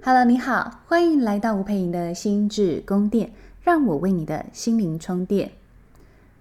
[0.00, 3.32] Hello，你好，欢迎来到吴佩莹的心智宫殿，
[3.62, 5.50] 让我为你的心灵充电。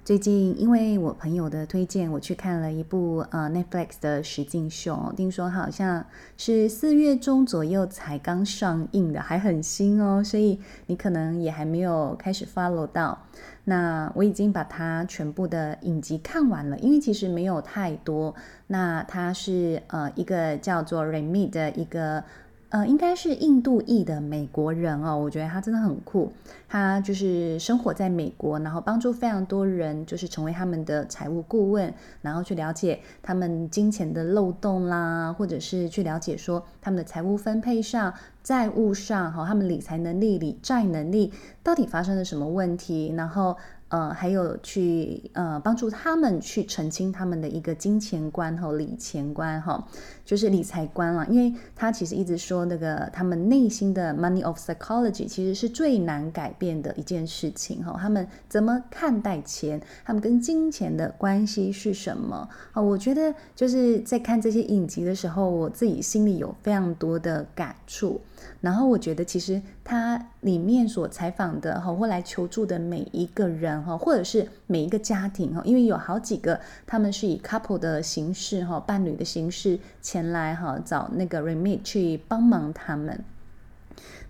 [0.05, 6.05] 最近因为我朋友的推荐，我去看了一部呃 Netflix 的实境秀，听说好像
[6.38, 13.25] 是四月中左右才刚上映的，还很新哦，所以你可能也还没有开始 follow 到。
[13.65, 18.33] 那我已经把它全部的影集看完了，因为其实没有太多。
[18.68, 22.24] 那它是呃一个叫做 Remy 的一个。
[22.70, 26.34] 呃，应该是印度裔的美国人哦，我觉得他真的很酷。
[26.68, 41.31] 他就是生活在美国，然后帮助非常多人，就是成为他们的财务顾问，然后去了解他们金钱的漏洞啦，或者是去了解说他们的财务分配上、债务上，哈，他们理财能力、理债能力
[41.64, 43.56] 到底发生了什么问题，然后。
[43.89, 49.88] 呃，还有去呃帮助他们去澄清他们的一个金钱观和理钱观哈，
[50.25, 51.25] 就是理财观了。
[51.28, 57.97] 因为他其实一直说那个他们内心的 money of psychology 其实是最难改变的一件事情哈。
[57.97, 59.81] 他们怎么看待钱？
[60.03, 62.50] 他们跟金钱的关系是什么？
[62.73, 68.19] 啊，我觉得就是在看这些影集的时候，我自己心里有非常多的感触。
[68.62, 83.23] 然后我觉得，其实他里面所采访的哈，或来求助的每一个人哈，或者是每一个家庭哈，因为有好几个他们是以 couple 的形式哈，伴侣的形式前来哈，找那个 Remit 去帮忙他们。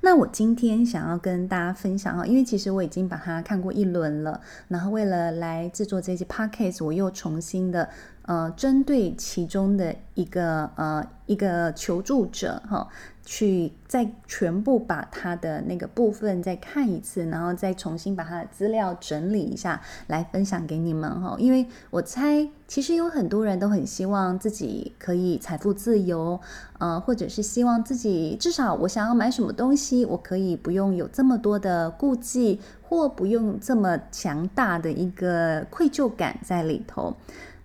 [0.02, 7.90] 那我今天想要跟大家分享哈，因为其实我已经把它看过一轮了，然后为了来制作这些 podcast，我又重新的。
[8.24, 12.86] 呃，针对其中的一个呃一个求助者哈，
[13.24, 21.38] 去再全部把他的那个部分再看一次，然后再重新把他的资料整理一下，来分享给你们哈。
[21.40, 26.38] 因为我猜，其实有很多人都很希望自己可以财富自由，
[26.80, 37.16] 呃，或者是希望自己至少我想要买什么东西，我可以不用有这么多的顾忌，或不用这么强大的一个愧疚感在里头。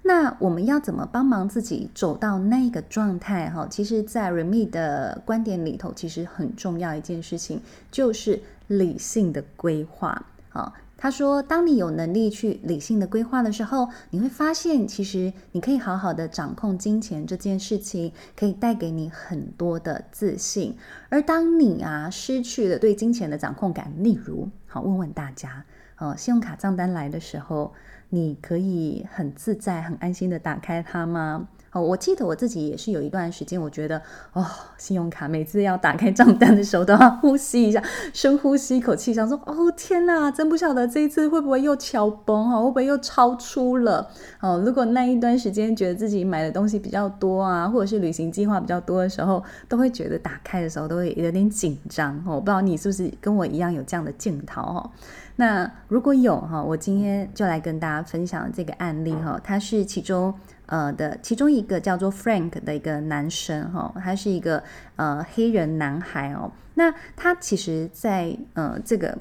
[0.03, 3.49] 那我们要怎么帮忙自己走到那个状态？
[3.49, 7.61] 哈，其实，在 Remy 的观点里头，其实很重要一件事情
[7.91, 10.27] 就是理性的规划。
[10.51, 10.71] 啊，
[11.03, 20.77] 他说，当你有能力去理性的规划的时候，你会发现，其实你可以好好的掌控金钱这件事情，可以带给你很多的自信。
[21.09, 25.65] 而当你啊失去了对金钱的掌控感，例如，好，问问大家，
[25.99, 27.73] 哦，信用卡账单来的时候。
[28.15, 31.49] 你可以很自在、很安心的打开它吗？
[31.73, 34.01] 哦，我记得我自己也是有一段时间，我觉得
[34.35, 34.45] 哦，
[34.77, 44.07] 信用卡每次要打开账单的时候，都要呼吸一下，深呼吸一口气，想说哦天哪，真不晓得这一次会不会又敲崩哈，会不会又超出了？
[44.41, 52.35] 哦，如果那一段时间觉得自己买的东西比较多啊，或者是旅行计划比较多的时候，都会觉得打开的时候都会有点紧张哦。
[52.35, 54.91] 我不知道你是不是跟我一样有这样的镜头哈？
[55.37, 60.35] 那如果有哈，我今天就来跟大家分享这个案例哈，它是其中。
[60.73, 64.65] 呃的其中一个叫做 Frank 的一个男生哈，他是一个
[64.97, 66.51] 呃黑人男孩哦。
[66.77, 69.19] 那他其实在呃这个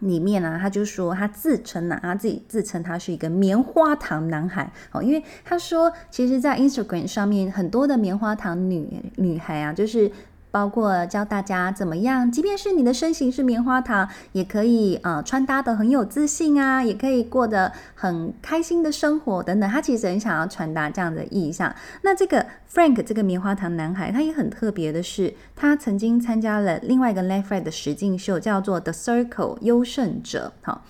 [0.00, 10.12] 里面呢、啊，他就说他自称呢、他自己自称他是一个棉花糖男孩哦，因为他说其实，在 Instagram 上面很多的棉花糖女女孩啊，就是。
[10.56, 19.68] 包括教大家怎么样，即便是你的身形是棉花糖，也可以呃穿搭的很有自信啊，也可以过得很开心的生活等等。
[19.68, 21.74] 他其实很想要传达这样的意象。
[22.00, 30.54] 那这个 Frank 这个棉花糖男孩，他也很特别的是，他曾经参加了另外一个 Netflix 的实境秀，叫做 The Circle 优胜者。
[30.62, 30.86] 好，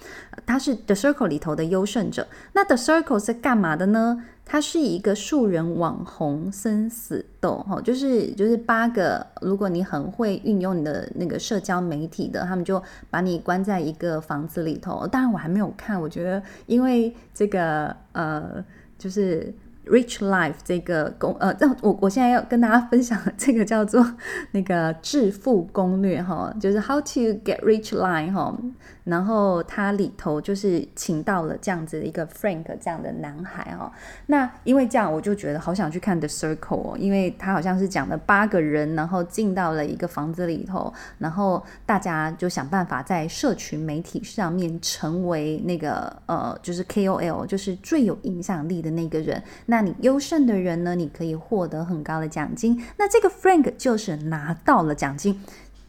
[0.47, 2.29] 他是 The Circle 里头的优胜者。
[2.53, 4.23] 那 The Circle 是干嘛的呢？
[4.49, 15.05] 它是一个素人网红生死斗，哈，就是就是八个，如果你很会运用你的那个社交媒体的，他们就把你关在一个房子里头。
[15.09, 18.65] 当然我还没有看，我觉得因为这个呃，
[18.97, 19.53] 就是。
[19.87, 24.05] Rich Life 这个攻呃，这我我现在要跟大家分享的这个叫做
[24.53, 28.59] 那个致富攻略哈，就是 How to Get Rich Life 哈，
[29.05, 33.93] 然后它里头就是请到了这样子的一个 Frank 这样的男孩哈，
[34.27, 49.41] 那因为这样我就觉得好想去看 The Circle 哦，因为他好像是讲了八个人，然后进到了一个房子里头，然后大家就想办法在社群媒体上面成为那个呃，就是 KOL，就是最有影响力的那个人。
[49.67, 50.95] 那那你优胜的人呢？
[50.95, 52.83] 你可以获得很高的奖金。
[52.97, 55.39] 那这个 Frank 就是拿到了奖金。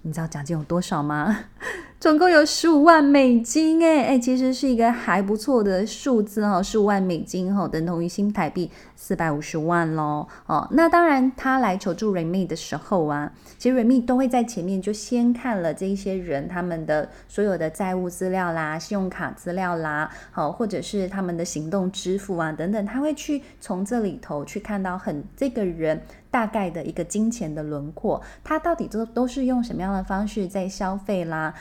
[0.01, 1.45] 你知道奖金有多少吗？
[1.99, 10.67] 总共有十五万美金，哎哎，其实是一个还不错的数字哦，十五万美金哈，等同于新台币四百五十万喽哦。
[10.69, 25.99] 那当然，他来求助 Remedy 的时候啊，其实 Remedy 都会在前面就先看了这一些人他们的所有的债务资料啦、信用卡资料啦，好，或者是他们的行动支付啊等等，他会去从这里头去看到很这个人。
[26.29, 31.51] 大概的一个金钱的轮廓，他到底都都是用什么样的方式在消费啦？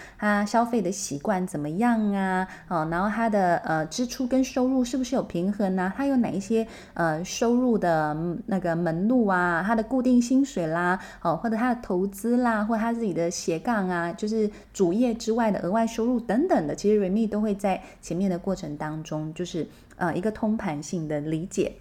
[0.46, 2.46] 消费的习惯怎么样啊？
[2.68, 5.92] 哦，然后他的呃支出跟收入是不是有平衡呢？
[5.96, 9.62] 他有哪一些呃收入的那个门路啊？
[9.66, 21.72] 他的固定薪水啦，哦，或者他的投资啦，或者他自己的斜杠啊，就是主业之外的额外收入等等的，其实 Remy 都会在前面的过程当中，就是呃一个通盘性的理解。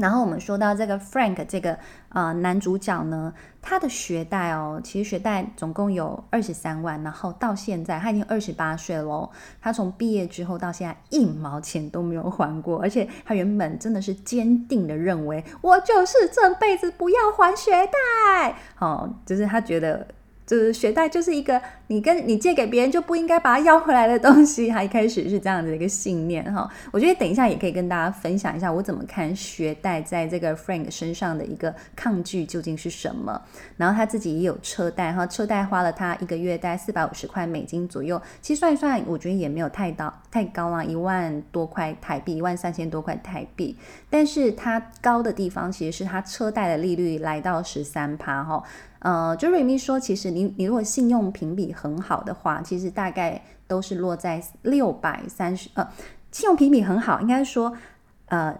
[0.00, 9.30] 然后我们说到这个 Frank 这个呃男主角呢，他的学贷哦，其实学贷总共有二十三万，然后到现在他已经二十八岁了，
[9.60, 20.06] 他从毕业之后到现在一毛钱都没有还过，而且他原本真的是坚定的认为，我就是这辈子不要还学贷，哦，就是他觉得。
[20.50, 26.68] 就是学贷就是一个你跟你借给别人就不应该把它要回来的东西，他一开始是这样的一个信念哈。
[26.90, 33.40] 我觉得等一下也可以跟大家分享一下我怎么看学贷在这个 Frank 身上的一个抗拒究竟是什么。
[33.76, 43.76] 然后他自己也有车贷哈，车贷花了他一个月大概四百五十块美金左右，其实算一算，我觉得也没有太高太高啊，一万多块台币，一万三千多块台币。
[44.10, 48.60] 但是它高的地方其实是他车贷的利率来到十三趴哈。
[49.00, 55.86] 呃，就瑞咪说，其实你你如果信用评比很好的话，其实大概都是落在六百三十，呃，
[56.30, 57.76] 信用评比很好，应该说，
[58.26, 58.58] 呃，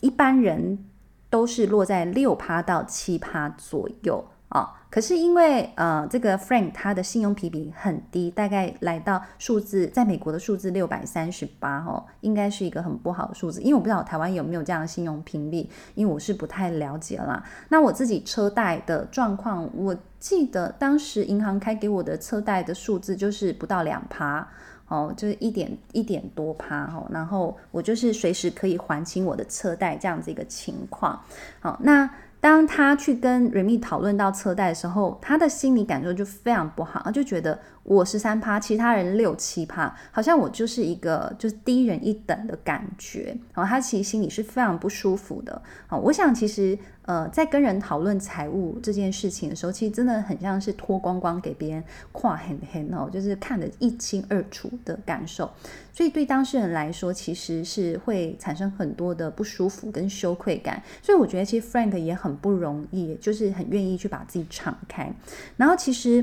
[0.00, 0.86] 一般人
[1.28, 4.24] 都是落在六趴到七趴左右。
[4.50, 13.60] 啊、可是因为呃，这个 Frank 他的信用评比很低，大概来到数字，在美国的数字六百三十八，哦，应该是一个很不好的数字。
[13.60, 17.44] 因为我不知道台湾有没有这样的信用评比，因为我是不太了解啦。
[17.68, 24.48] 那我自己车贷的状况，我记得当时银行开给我的车贷的数字就是不到两趴，
[24.88, 31.20] 哦，就是一点一点多趴，哦，然后我就是随时可以还清我的车贷这样子一个情况。
[31.60, 32.08] 好，那。
[32.40, 43.36] 当他去跟 Remy 讨论到车贷的时候，他的心理感受就非常不好，就觉得我十三趴，其他人六七趴，好像我就是一个就是低人一等的感觉。
[43.52, 45.60] 然后他其实心里是非常不舒服的。
[45.88, 51.82] 啊，我想其实呃，在跟人讨论财务这件事情的时候，其实真的很像是脱光光给别人
[52.12, 55.50] 跨很很哦，就是看得一清二楚的感受。
[55.90, 60.82] 所以对当事人来说，其实是会产生很多的不舒服跟羞愧感。
[61.02, 65.10] 所以我觉得其实 Frank 也很不容易，就是很愿意去把自己敞开。
[65.56, 66.22] 然后其实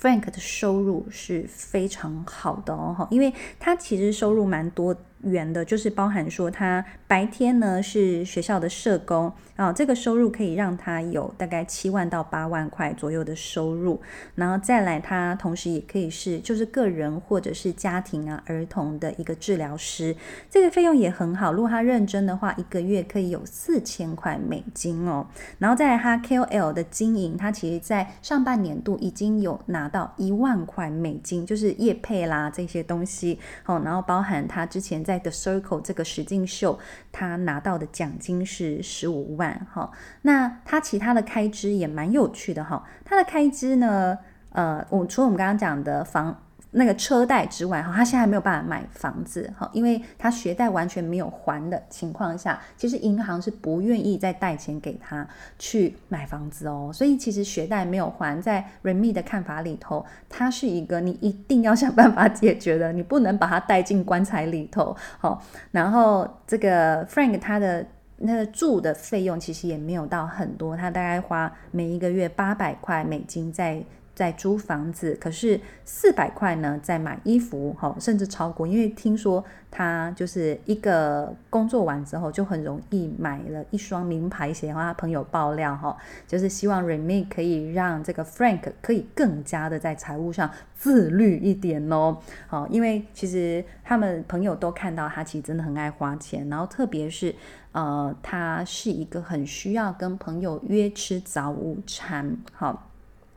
[0.00, 3.30] Frank 的收入是非常好的哦，因为
[3.60, 9.32] 他其实收入蛮多元的，就是包含说他白天呢是学校的社工。
[9.54, 14.00] 啊、这个收入可以让他有大概七万到八万块左右的收入，
[14.34, 20.16] 然后再来，他同时也可以是就是个人或者是家庭啊儿童的一个治疗师，
[20.50, 21.52] 这个费用也很好。
[21.52, 25.24] 如果他认真的话，一个月可以有四千块美金哦。
[25.58, 33.80] 然后再来，他 KOL 的经营，他其实在上半年度已经有拿到一万块美金，就是业配啦这些东西哦。
[33.84, 36.78] 然后包含他之前在在 The Circle 这个实境秀，
[37.10, 39.66] 他拿到的奖金是十五万。
[39.70, 39.90] 哈，
[40.22, 42.82] 那他其他的开支也蛮有趣的哈。
[43.04, 44.16] 他的开支呢，
[44.52, 55.26] 呃，我除了我们刚刚讲的房那个车贷之外，哈，他现在没有办法买房子哈，因为他学贷完全没有还的情况下，其实银行是不愿意再贷钱给他
[55.58, 56.90] 去买房子哦。
[56.92, 64.96] 所以其实学贷没有还，在 Remy 的看法里头，它是一个你一定要想办法解决的，你不能把它带进棺材里头。
[65.18, 67.86] 好，然后这个 Frank 他的。
[68.24, 73.82] 那个住的费用其实也没有到很多，他大概花每一个月八百块美金在
[74.14, 97.34] 在租房子，可是四百块呢在买衣服，哈，甚至超过，因为听说他就是一个工作完之后就很容易买了一双名牌鞋，然后他朋友爆料哈，就是希望 Remy 可以让这个 Frank 可以更加的在财务上自律一点哦，好，因为其实他们朋友都看到他其实真的很爱花钱，然后特别是
[97.72, 102.88] 呃，他是一个很需要跟朋友约吃早午餐，好。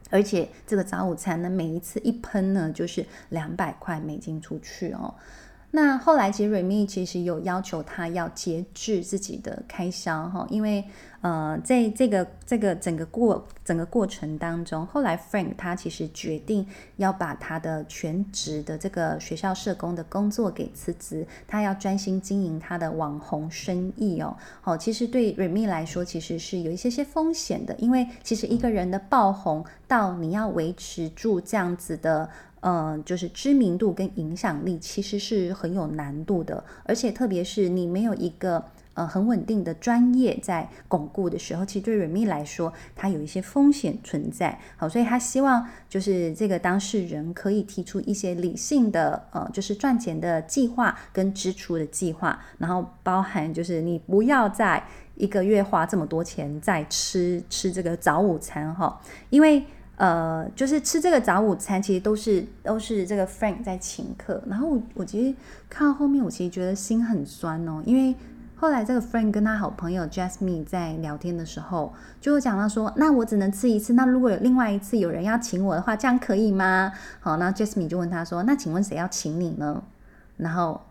[0.10, 5.16] 而且这个早午餐呢，每一次一喷呢，就是两百块美金出去哦。
[5.76, 10.82] 那后来其实 Remy 其实有要求他要节制自己的开销哈，因为
[11.20, 16.66] 呃在这个这个整个过整个过程当中，后来 Frank 他其实决定
[16.96, 24.34] 要把他的全职的这个学校社工的工作给辞职，他要专心经营他的网红生意哦。
[24.62, 32.30] 好，其实对 Remy 来说，其实是有一些些风险的，因为其实一个人的爆红到你要维持住这样子的。
[32.68, 44.60] 嗯，就是知名度跟影响力其实是很有难度的，而且特别是你没有一个呃很稳定的专业在巩固的时候，其实对 Remy 来说，它有一些风险存在。
[44.78, 59.64] 好，所以他希望就是这个当事人可以提出一些理性的呃，就是赚钱的计划跟支出的计划，然后包含就是你不要再一个月花这么多钱在吃吃这个早午餐哈，因为。
[59.98, 64.44] 呃，就是吃这个早午餐，其实都是都是这个 Frank 在请客。
[64.48, 65.36] 然后我我其实
[65.70, 68.14] 看到后面，我其实觉得心很酸哦，因为
[68.58, 76.92] 后来这个 Frank 跟他好朋友 Jasmine 在聊天的时候，就讲到说，那我只能吃一次，那如果有另外一次有人要请我的话，这样可以吗？
[77.20, 79.84] 好，那 Jasmine 就问他说，那请问谁要请你呢？
[80.38, 80.82] 然后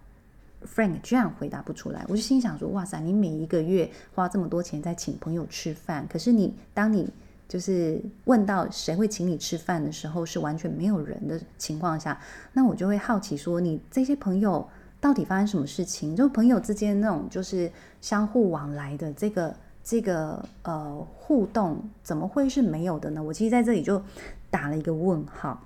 [0.66, 7.11] Frank 居然回答不出来，我就心想说，哇塞，你每一个月花这么多钱在请朋友吃饭，可是你当你
[7.54, 12.20] 就是问到谁会请你吃饭的时候，是完全没有人的情况下，
[12.52, 14.68] 那我就会好奇说，你这些朋友
[15.00, 16.16] 到底发生什么事情？
[16.16, 17.70] 就朋友之间那种就是
[18.00, 23.23] 相互往来的这个这个呃互动，怎么会是没有的呢？
[23.23, 24.02] 我其实在这里就
[24.50, 25.62] 打了一个问号。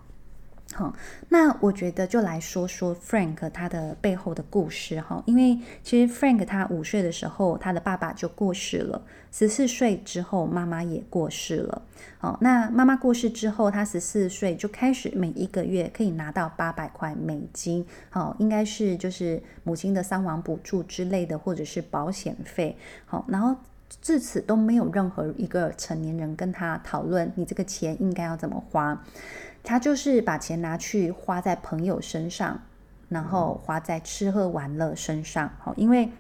[0.74, 0.94] 好，
[1.30, 9.00] 那我觉得就来说说 Frank 他的背后的故事哈，因为其实 Frank 他五岁的时候，他的爸爸就过世了，
[9.32, 11.82] 十四岁之后妈妈也过世了。
[12.18, 22.76] 好，那妈妈过世之后，他十四岁就开始每一个月可以拿到八百块美金，好，应该是就是母亲的丧亡补助之类的，或者是保险费。
[23.06, 23.56] 好，然后
[24.02, 29.04] 至此都没有任何一个成年人跟他讨论你这个钱应该要怎么花。
[29.64, 32.60] 他就是把钱拿去花在朋友身上，
[33.08, 35.50] 然后花在吃喝玩乐身上。
[35.58, 36.10] 好，因为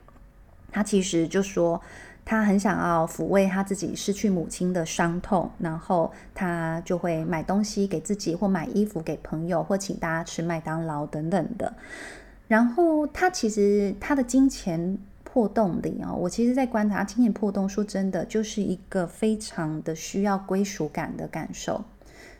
[0.70, 1.80] 他其实就说
[2.24, 11.72] 他很想要抚慰他自己失去母亲的伤痛，然后他就会买东西给自己，或买衣服给朋友，或请大家吃麦当劳等等的。
[12.48, 14.98] 然后他其实他的金钱
[15.30, 21.84] 破洞里啊，我其实在观察金钱破洞，说真的，就是一个非常的需要归属感的感受。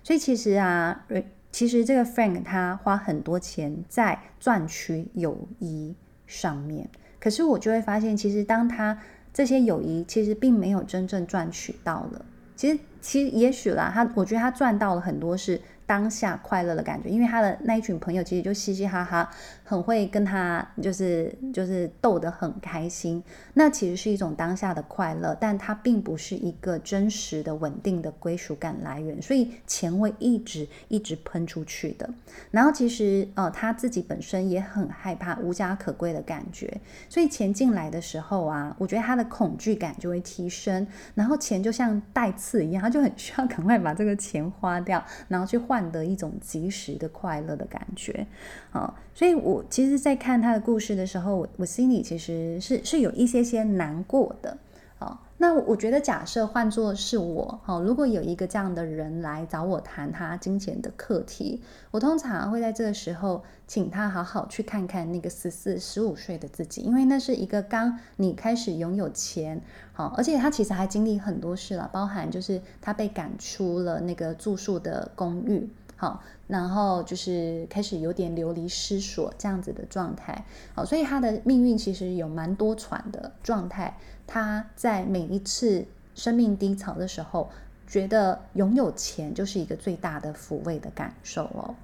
[0.02, 1.04] 所以其实啊，
[1.52, 5.94] 其实这个 Frank 他花很多钱在赚取友谊
[6.26, 6.88] 上面，
[7.20, 8.98] 可是我就会发现，其实当他
[9.34, 12.24] 这些友谊其实并没有真正赚取到了，
[12.56, 15.60] 其实其实也许啦，他我觉得他赚到了很多是。
[15.88, 19.30] 当下快乐的感觉，因为他的那一群朋友其实就嘻嘻哈哈，
[19.64, 23.24] 很会跟他就是就是逗得很开心。
[23.54, 32.06] 那其实是一种当下的快乐，但它并不是一个真实的稳定的归属感来源，所以钱会一直一直喷出去的。
[32.50, 36.70] 然后其实呃他自己本身也很害怕无家可归的感觉，
[37.08, 45.77] 所以钱进来的时候啊，我觉得他的恐惧感就会提升，然后钱就像带刺一样，他就很需要赶快把这个钱花掉，然后去换。
[45.80, 48.26] 的一种及时的快乐的感觉，
[48.70, 54.56] 啊，所以我其实，在看他的故事的时候，我心里其实是是有一些些难过的，
[54.98, 61.62] 哦，那我觉得，假设换作是我，哦，如果有一个这样的人来找我谈他金钱的课题，
[61.92, 69.62] 我通常会在这个时候请他好好去看看那个十四、十五岁的自己，因为那是一个刚你开始拥有钱。
[69.92, 75.68] 好，而且他其实还经历很多事了，包含就是他被赶出了那个住宿的公寓，
[76.00, 83.98] 好，然后就是开始有点流离失所这样子的状态，好，所以他的命运其实有蛮多舛的状态。
[84.24, 87.50] 他在每一次生命低潮的时候，
[87.84, 91.74] 觉得拥有钱就是一个最大的抚慰的感受哦。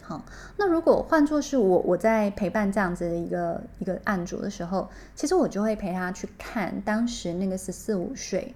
[0.00, 0.24] 好，
[0.56, 8.54] 那如果换作是我，我在陪伴这样子的一个一个案主的时候，其实我就会陪他去看当时那个十四五岁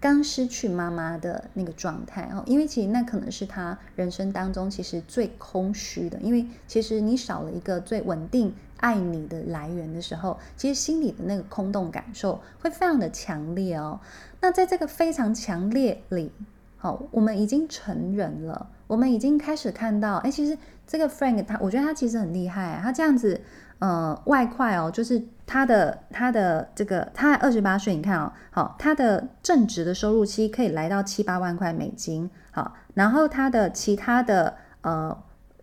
[0.00, 14.00] 刚失去妈妈的那个状态哦，因为其实那可能是他人生当中其实最空虚的，因为其实你少了一个最稳定爱你的来源的时候，其实心里的那个空洞感受会非常的强烈哦。
[14.40, 16.32] 那在这个非常强烈里，
[16.78, 20.56] 好，我们已经成人了，我们已经开始看到，哎，其实。
[20.90, 23.40] 这个 Frank 他，我觉得他其实很厉害啊，他这样子，
[23.80, 35.16] 呃，外快哦，就是他的他的这个，他二十八岁，你看哦，好，他的正职的收入期可以来到七八万块美金，好，然后他的其他的呃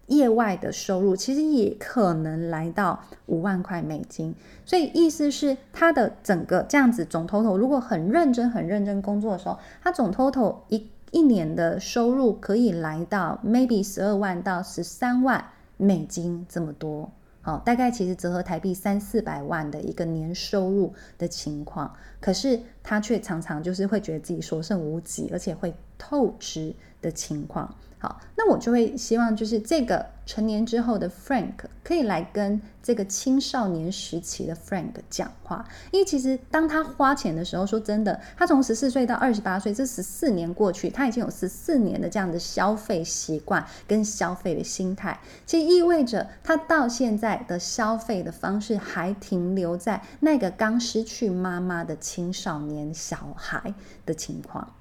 [0.08, 4.34] 业外的收入其实也可能来到五万块美金，
[4.66, 15.44] 所以意思是他的整个这样子总 total，如果很认真、很认真工作的时候，他总 total 一一年的收入可以来到 maybe 十二万到十三万
[15.78, 17.12] 美金这么多，
[17.48, 27.74] 哦，大概其实折合台币三四百万的一个年收入的情况，可是他却常常就是会觉得自己所剩无几，而且会透支的情况。
[28.00, 53.74] 好，那我就会希望，就是这个成年之后的 Frank 可以来跟这个青少年时期的 Frank 讲话，因为其实当他花钱的时候，说真的，他从十四岁到二十八岁，这十四年过去，他已经有十四年的这样的消费习惯跟消费的心态，其实意味着他到现在的消费的方式还停留在那个刚失去妈妈的青少年小孩
[54.06, 54.72] 的情况。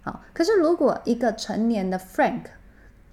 [0.00, 2.44] 好，可是如果一个成年的 Frank，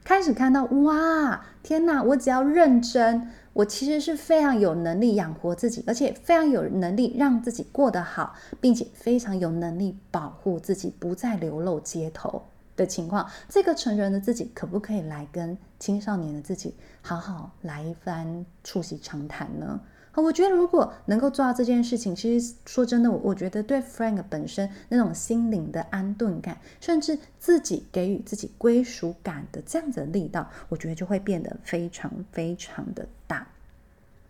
[0.09, 2.01] 开始看到哇，天哪！
[2.01, 12.41] 我只要认真，我其实是非常有能力养活自己，而且非常有能力让自己过得好，并且非常有能力保护自己不再流露街头
[12.75, 13.29] 的情况。
[13.47, 16.73] 这个成人的自己可不可以来跟青少年的自己
[17.03, 19.79] 好好来一番促膝长谈呢？
[20.21, 33.47] 我觉得如果能够做到这件事情，其实说真的，我我觉得对 Frank 本身那种心灵的安顿感，甚至自己给予自己归属感的这样子的力道，我觉得就会变得非常非常的大。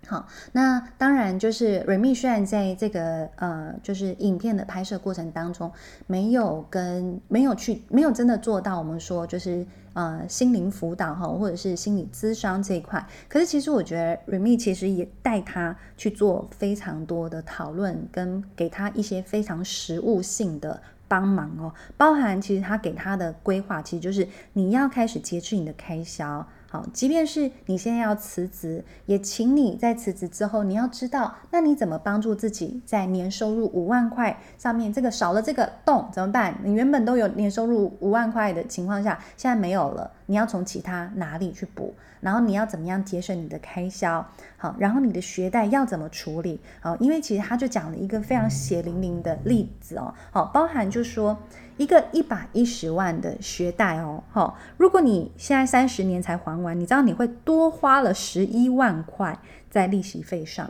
[0.08, 5.72] 好，那当然就是 Remi 虽然在这个呃，就是影片的拍摄过程当中，
[6.08, 13.06] 没有跟没有去没有真的做到我们说就是呃心灵辅导哈，或者是心理咨商这一块。
[13.28, 26.48] 可是其实我觉得 Remi 其实也带他去做非常多的讨论，跟给他一些非常实务性的帮忙哦，包含其实他给他的规划，其实就是你要开始节制你的开销。
[26.72, 36.56] 好，即便是你现在要辞职，也请你在辞职之后，你要知道，那你怎么帮助自己在年收入五万块上面，这个少了这个洞怎么办？
[36.64, 41.94] 你原本都有年收入五万块的情况下，现在没有了，你要从其他哪里去补？
[42.22, 44.26] 然后你要怎么样节省你的开销？
[44.58, 46.60] 好，然后你的学贷要怎么处理？
[46.80, 51.38] 好，因为其实他就讲了一个非常血淋淋的例子哦，好，包含就说。
[51.78, 59.40] 一个一百一十万的学贷哦，好，如果你现在三十年才还完，你知道你会多花了十一万块
[59.70, 60.70] 在利息费上。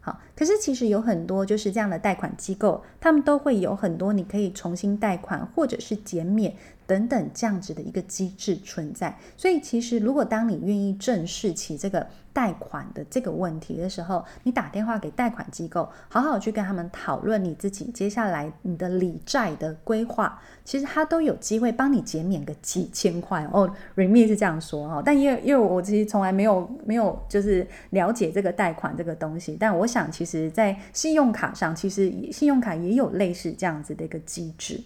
[0.00, 6.56] 好，可是其实有很多就是这样的贷款机构，他们都会有很多你可以重新贷款或者是减免
[6.88, 9.16] 等等这样子的一个机制存在。
[9.36, 12.04] 所以其实如果当你愿意正视起这个。
[12.30, 23.68] 贷款的这个问题的时候，你打电话给贷款机构，好好去跟他们讨论你自己接下来你的理债的规划，其实他都有机会帮你减免个几千块哦。
[23.96, 34.80] Remi 是这样说哈，但因为因为我其实从来没有没有就是了解这个贷款这个东西，但我想其实在信用卡上，其实信用卡也有类似这样子的一个机制。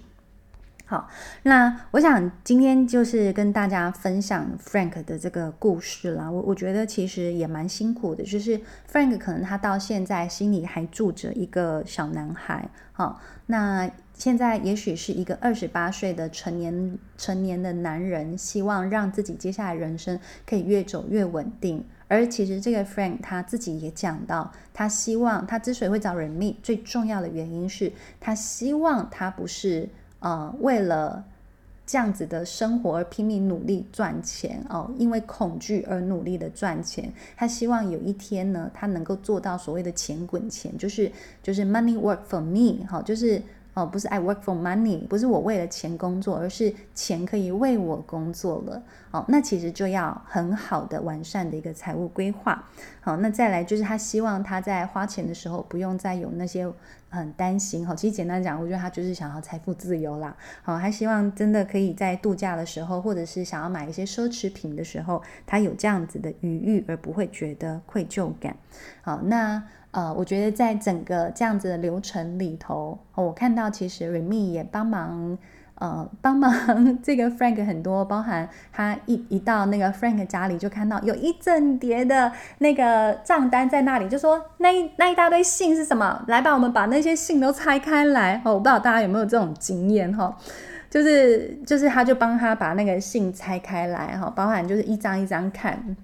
[0.92, 1.08] 好，
[1.44, 6.30] 那我想今天就是跟大家分享 Frank 的这个故事啦。
[6.30, 8.60] 我我觉得其实也蛮辛苦的，就是
[8.92, 12.68] Frank 可能他到现在心里还住着一个小男孩。
[12.92, 21.82] 好，那现在也许是一个二十八岁的成年成年的男人，希望让自己接下来人生可以越走越稳定。
[22.06, 29.88] 而其实这个 Frank 他自己也讲到，他希望他之所以会找人命最重要的原因是他希望他不是。
[30.22, 31.22] 呃，为了
[31.84, 37.12] 这样子的生活而拼命努力赚钱哦，因为恐惧而努力的赚钱。
[37.36, 43.42] 他希望有一天呢，他能够做到所谓的钱滚钱，就是就是 money work for me，好，就是。
[43.74, 48.82] 哦，不是 I work for money，不是我为了钱工作，而是钱可以为我工作了。
[49.10, 52.68] 哦，那其实就要很好的完善的一个财务规划。
[53.00, 56.70] 好，那再来就是他希望他在花钱的时候不用再有那些
[57.08, 57.86] 很担心。
[57.86, 60.36] 好，其实简单讲，我觉得他就是想要财富自由啦。
[60.62, 68.54] 好，他希望真的可以在度假的时候，或者是想要买一些奢侈品的时候，他有这样子的余裕，而不会觉得愧疚感。
[69.00, 69.62] 好，那。
[69.92, 75.36] 呃，我觉得在整个这样子的流程里头，我看到其实 Remi 也帮忙，
[75.74, 76.50] 呃，帮忙
[77.04, 86.24] 这个 Frank 很多，包含他一一到那个 Frank 家里，就看到有一整叠的那个账单在那里，就说那一那一大堆信是什么？
[86.26, 88.40] 来吧，我们把那些信都拆开来。
[88.46, 90.34] 哦，我不知道大家有没有这种经验哈、哦，
[90.88, 95.94] 就是就是他就帮他把那个信拆开来哈，包含就是一张一张看。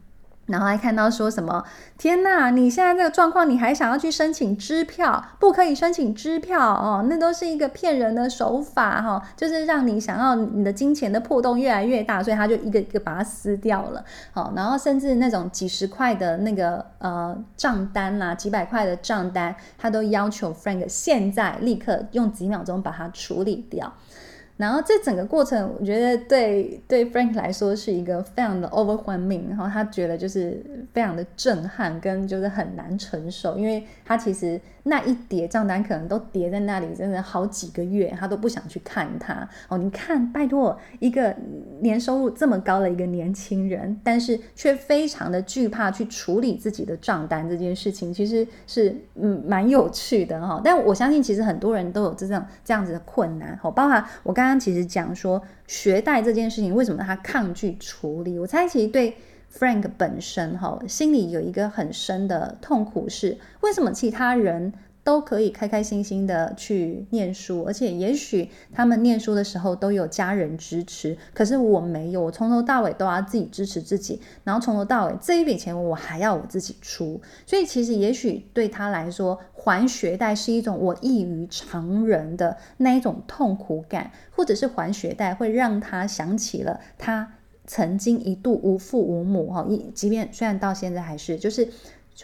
[0.48, 1.64] 然后还看到说什么？
[1.96, 5.24] 天呐，你现在这个状况，你还想要去申请支票？
[5.38, 14.04] 不可以申请支票哦，那都是一个骗人的手法哈、哦，就是让你想要你的金钱的破洞越来越大，所以他就一个一个把它撕掉了。
[14.32, 23.92] 好，然后甚至那种几十块的那个呃账单啦，几百块的账单，他都要求 Frank 现在立刻用几秒钟把它处理掉。
[24.58, 30.60] 然后这整个过程，我觉得对对 Frank 来说是一个非常的 overwhelming，然后他觉得就是
[30.92, 39.48] 非常的震撼，跟就是很难承受，因为他其实那一叠账单可能都叠在那里，真的好几个月，他都不想去看它。
[39.68, 41.32] 哦，你看，拜托，一个
[41.80, 50.60] 年收入这么高的一个年轻人，但是却非常的惧怕去处理自己的账单这件事情，其实是嗯蛮有趣的哈。
[50.64, 54.47] 但我相信，其实很多人都有这种这样子的困难，好，包含我刚。
[54.48, 58.38] 刚其实讲说学贷这件事情，为什么他抗拒处理？
[58.38, 59.14] 我猜其实对
[59.52, 64.72] Frank 本身哈，心里有一个很深的痛苦是，为什么其他人
[65.04, 87.32] 都可以开开心心的去念书，而且也许他们念书的时候都有家人支持，可是我没有，我从头到尾都要自己支持自己，然后从头到尾这一笔钱我还要我自己出，所以其实也许对他来说，还学贷是一种我异于常人的那一种痛苦感，或者是还学贷会让他想起了他
[87.66, 91.66] 曾经一度无父无母哈，一即便虽然到现在还是，就是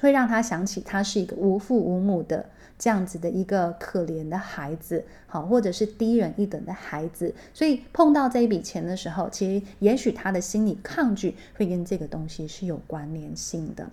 [0.01, 2.45] 会让他想起他是一个无父无母的。
[2.79, 13.89] 这样子的一个可怜的孩子，好，或者是低人一等的孩子，所以碰到这一笔钱的时候，其实也许他的心理抗拒会跟这个东西是有关联性的。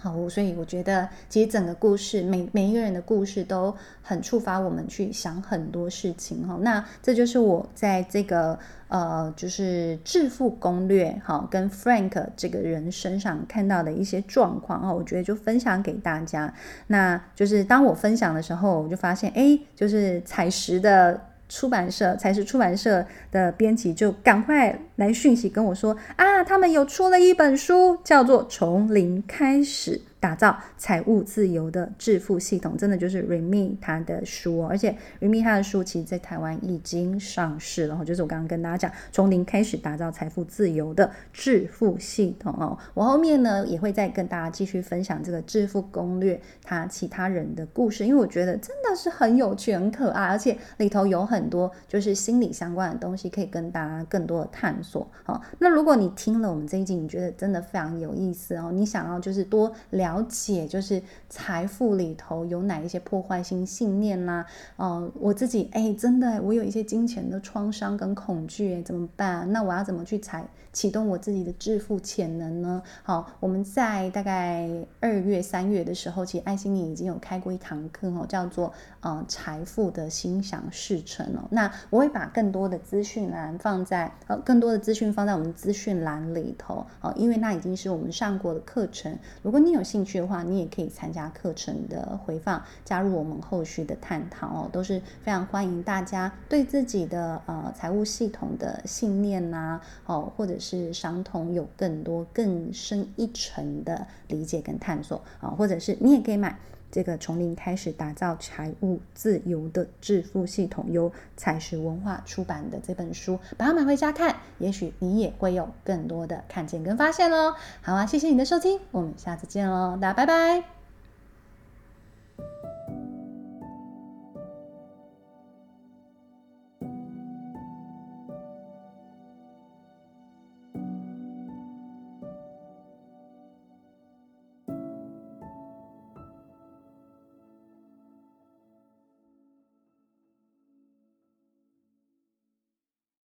[0.00, 6.56] 好，所以我觉得其实整个故事，每每一个人的故事都很触发我们去想很多事情哈。
[6.60, 8.56] 那这就是我在这个
[8.86, 16.54] 呃，就是致富攻略哈，跟 Frank 这个人身上看到的一些状况哈，我觉得就分享给大家。
[16.86, 21.20] 那就是当我分享的时候，我就发现，哎，就是采石的。
[21.48, 29.96] 出版社，才是出版社的编辑就赶快来讯息跟我说啊，他们有出了一本书，叫做《从零开始》。
[30.20, 38.04] 打造财务自由的致富系统，真的就是 Remy 他的书，哦而且 Remy 他的书其实在台湾已经上市了。
[38.04, 42.76] 就是我刚刚跟大家讲，从零开始打造财富自由的致富系统哦。
[42.94, 55.06] 我后面呢也会再跟大家继续分享这个致富攻略，他其他人的故事，因为我觉得真的是很有趣、很可爱，而且里头有很多就是心理相关的东西，可以跟大家更多的探索。
[55.22, 60.07] 好，那如果你听了我们这一集，你觉得真的非常有意思哦，你想要就是多聊。
[60.08, 64.86] 了解就是财富里头有哪一些破坏性信念啦、啊？
[64.86, 69.52] 哦、呃，我自己哎，真的我有一些金钱的创伤跟恐惧，怎么办？
[69.52, 72.82] 那我要怎么去采启动我自己的致富潜能呢？
[73.02, 74.68] 好，我们在大概
[75.00, 81.44] 二月、三月的时候，其实爱心你已经有开过一堂课哦，叫做呃财富的心想事成哦。
[81.50, 89.18] 那我会把更多的资讯栏放在呃更多的资讯放在我们资讯栏里头哦，因为那已经是我们上过的课程。
[89.42, 106.56] 如果你有兴兴趣的话，你也可以参加课程的回放，加入我们后续的探讨哦，都是非常欢迎大家对自己的呃财务系统的信念呐、哦，或者是伤痛有更多更深一层的理解跟探索啊、或者是你也可以买
[106.90, 117.54] 这个从零开始打造财务自由的致富系统，由采石文化出版的这本书，把它买回家看，也许你也会有更多的看见跟发现喽。
[117.82, 120.77] 好啊，谢谢你的收听，我们下次见喽，大家拜拜。